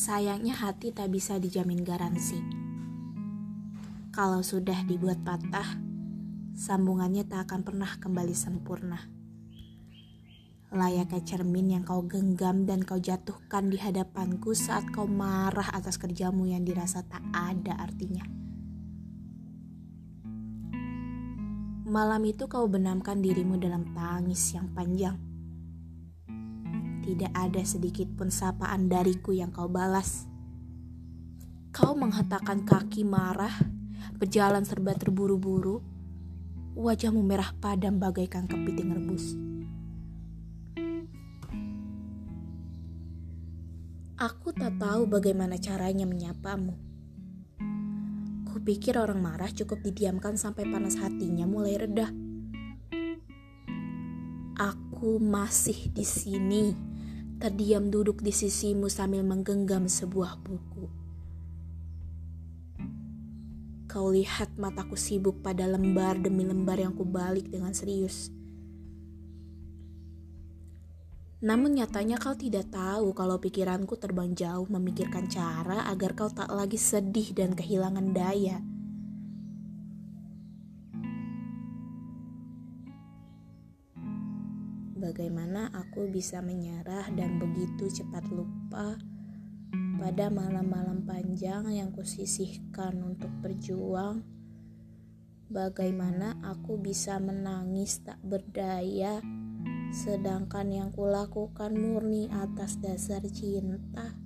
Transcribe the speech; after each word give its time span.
Sayangnya 0.00 0.56
hati 0.56 0.96
tak 0.96 1.12
bisa 1.12 1.36
dijamin 1.36 1.84
garansi. 1.84 2.40
Kalau 4.16 4.40
sudah 4.40 4.80
dibuat 4.88 5.20
patah, 5.20 5.76
sambungannya 6.56 7.28
tak 7.28 7.44
akan 7.44 7.60
pernah 7.60 7.92
kembali 8.00 8.32
sempurna. 8.32 8.96
Layaknya 10.72 11.20
cermin 11.20 11.76
yang 11.76 11.84
kau 11.84 12.00
genggam 12.00 12.64
dan 12.64 12.80
kau 12.80 12.96
jatuhkan 12.96 13.68
di 13.68 13.76
hadapanku 13.76 14.56
saat 14.56 14.88
kau 14.88 15.04
marah 15.04 15.68
atas 15.68 16.00
kerjamu 16.00 16.48
yang 16.48 16.64
dirasa 16.64 17.04
tak 17.04 17.20
ada 17.36 17.76
artinya. 17.76 18.24
Malam 21.84 22.24
itu 22.24 22.48
kau 22.48 22.64
benamkan 22.72 23.20
dirimu 23.20 23.60
dalam 23.60 23.92
tangis 23.92 24.56
yang 24.56 24.72
panjang. 24.72 25.29
Tidak 27.00 27.32
ada 27.32 27.62
sedikit 27.62 28.10
pun 28.16 28.28
sapaan 28.28 28.90
dariku 28.90 29.30
yang 29.30 29.54
kau 29.54 29.70
balas. 29.70 30.26
Kau 31.70 31.94
menghentakkan 31.94 32.66
kaki 32.66 33.06
marah, 33.06 33.54
berjalan 34.18 34.66
serba 34.66 34.96
terburu-buru, 34.98 35.80
wajahmu 36.74 37.22
merah 37.22 37.54
padam 37.56 38.02
bagaikan 38.02 38.50
kepiting 38.50 38.90
rebus. 38.90 39.38
Aku 44.20 44.52
tak 44.52 44.76
tahu 44.76 45.08
bagaimana 45.08 45.56
caranya 45.56 46.04
menyapamu 46.04 46.90
Kupikir 48.50 48.98
orang 48.98 49.22
marah 49.22 49.46
cukup 49.54 49.78
didiamkan 49.78 50.34
sampai 50.34 50.66
panas 50.66 50.98
hatinya 50.98 51.46
mulai 51.46 51.78
reda. 51.78 52.10
Aku 54.58 54.89
masih 55.16 55.88
di 55.96 56.04
sini, 56.04 56.76
terdiam 57.40 57.88
duduk 57.88 58.20
di 58.20 58.36
sisimu 58.36 58.92
sambil 58.92 59.24
menggenggam 59.24 59.88
sebuah 59.88 60.36
buku. 60.44 60.84
Kau 63.88 64.12
lihat 64.12 64.60
mataku 64.60 65.00
sibuk 65.00 65.40
pada 65.40 65.64
lembar 65.64 66.20
demi 66.20 66.44
lembar 66.44 66.76
yang 66.76 66.92
kubalik 66.92 67.48
dengan 67.48 67.72
serius. 67.72 68.28
Namun 71.40 71.80
nyatanya 71.80 72.20
kau 72.20 72.36
tidak 72.36 72.68
tahu 72.68 73.16
kalau 73.16 73.40
pikiranku 73.40 73.96
terbang 73.96 74.36
jauh 74.36 74.68
memikirkan 74.68 75.24
cara 75.32 75.88
agar 75.88 76.12
kau 76.12 76.28
tak 76.28 76.52
lagi 76.52 76.76
sedih 76.76 77.32
dan 77.32 77.56
kehilangan 77.56 78.12
daya. 78.12 78.60
Bagaimana 85.00 85.72
aku 85.72 86.12
bisa 86.12 86.44
menyerah 86.44 87.08
dan 87.16 87.40
begitu 87.40 87.88
cepat 87.88 88.20
lupa 88.28 89.00
pada 89.96 90.28
malam-malam 90.28 91.08
panjang 91.08 91.72
yang 91.72 91.88
kusisihkan 91.88 93.00
untuk 93.00 93.32
berjuang? 93.40 94.20
Bagaimana 95.48 96.36
aku 96.44 96.76
bisa 96.76 97.16
menangis 97.16 98.04
tak 98.04 98.20
berdaya? 98.20 99.24
Sedangkan 99.88 100.68
yang 100.68 100.92
kulakukan 100.92 101.72
murni 101.72 102.28
atas 102.28 102.76
dasar 102.76 103.24
cinta, 103.24 104.20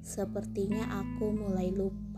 sepertinya 0.00 1.04
aku 1.04 1.36
mulai 1.36 1.68
lupa. 1.68 2.11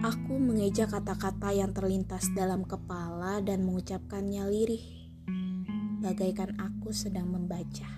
Aku 0.00 0.40
mengeja 0.40 0.88
kata-kata 0.88 1.52
yang 1.52 1.76
terlintas 1.76 2.32
dalam 2.32 2.64
kepala 2.64 3.44
dan 3.44 3.68
mengucapkannya 3.68 4.48
lirih, 4.48 5.12
bagaikan 6.00 6.56
aku 6.56 6.88
sedang 6.88 7.28
membaca. 7.28 7.88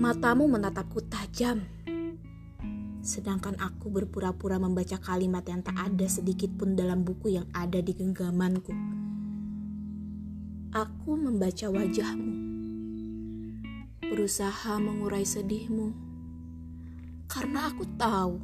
Matamu 0.00 0.48
menatapku 0.48 1.04
tajam 1.12 1.60
sedangkan 3.04 3.60
aku 3.60 3.92
berpura-pura 3.92 4.56
membaca 4.56 4.96
kalimat 4.96 5.44
yang 5.44 5.60
tak 5.60 5.76
ada 5.76 6.08
sedikit 6.08 6.48
pun 6.56 6.72
dalam 6.72 7.04
buku 7.04 7.36
yang 7.36 7.44
ada 7.52 7.76
di 7.84 7.92
genggamanku. 7.92 8.72
Aku 10.72 11.14
membaca 11.14 11.68
wajahmu, 11.68 12.34
berusaha 14.08 14.80
mengurai 14.80 15.22
sedihmu, 15.28 16.13
karena 17.34 17.66
aku 17.66 17.82
tahu 17.98 18.34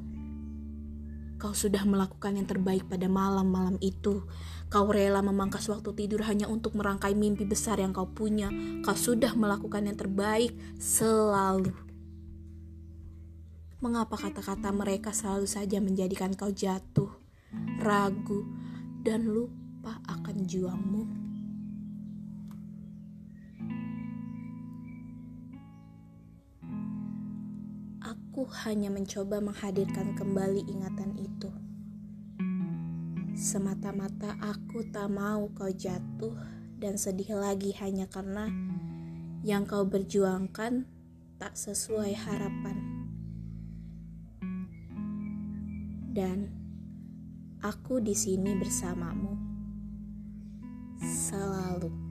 kau 1.38 1.54
sudah 1.54 1.86
melakukan 1.86 2.36
yang 2.36 2.44
terbaik 2.44 2.84
pada 2.84 3.08
malam-malam 3.08 3.80
itu. 3.80 4.28
Kau 4.68 4.92
rela 4.92 5.24
memangkas 5.24 5.72
waktu 5.72 5.96
tidur 5.96 6.20
hanya 6.28 6.44
untuk 6.50 6.76
merangkai 6.76 7.16
mimpi 7.16 7.48
besar 7.48 7.80
yang 7.80 7.96
kau 7.96 8.12
punya. 8.12 8.52
Kau 8.84 8.92
sudah 8.92 9.32
melakukan 9.32 9.88
yang 9.88 9.96
terbaik 9.96 10.52
selalu. 10.76 11.72
Mengapa 13.80 14.20
kata-kata 14.20 14.68
mereka 14.68 15.16
selalu 15.16 15.48
saja 15.48 15.80
menjadikan 15.80 16.36
kau 16.36 16.52
jatuh, 16.52 17.08
ragu, 17.80 18.44
dan 19.00 19.24
lupa 19.24 19.96
akan 20.12 20.44
juangmu? 20.44 21.29
aku 28.30 28.46
hanya 28.62 28.94
mencoba 28.94 29.42
menghadirkan 29.42 30.14
kembali 30.14 30.62
ingatan 30.70 31.18
itu. 31.18 31.50
Semata-mata 33.34 34.38
aku 34.38 34.86
tak 34.94 35.10
mau 35.10 35.50
kau 35.50 35.66
jatuh 35.66 36.38
dan 36.78 36.94
sedih 36.94 37.34
lagi 37.34 37.74
hanya 37.82 38.06
karena 38.06 38.46
yang 39.42 39.66
kau 39.66 39.82
berjuangkan 39.82 40.86
tak 41.42 41.58
sesuai 41.58 42.14
harapan. 42.22 42.78
Dan 46.14 46.54
aku 47.66 47.98
di 47.98 48.14
sini 48.14 48.54
bersamamu 48.54 49.34
selalu. 51.02 52.09